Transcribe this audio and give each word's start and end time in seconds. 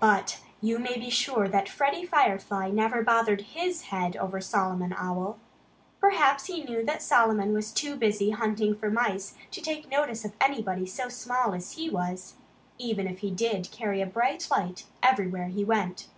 But 0.00 0.38
you 0.60 0.78
may 0.78 0.98
be 0.98 1.08
sure 1.08 1.48
that 1.48 1.66
Freddie 1.66 2.04
Firefly 2.04 2.68
never 2.68 3.02
bothered 3.02 3.40
HIS 3.40 3.84
head 3.84 4.18
over 4.18 4.38
Solomon 4.38 4.92
Owl. 4.98 5.38
Perhaps 5.98 6.44
he 6.44 6.62
knew 6.62 6.84
that 6.84 7.00
Solomon 7.00 7.54
was 7.54 7.72
too 7.72 7.96
busy 7.96 8.32
hunting 8.32 8.74
for 8.76 8.90
mice 8.90 9.34
to 9.50 9.62
take 9.62 9.88
notice 9.90 10.26
of 10.26 10.36
anybody 10.42 10.84
so 10.84 11.08
small 11.08 11.54
as 11.54 11.72
he 11.72 11.88
was, 11.88 12.34
even 12.76 13.06
if 13.06 13.20
he 13.20 13.30
did 13.30 13.70
carry 13.72 14.02
a 14.02 14.06
bright 14.06 14.46
light 14.50 14.84
everywhere 15.02 15.46
he 15.48 15.64
went. 15.64 16.08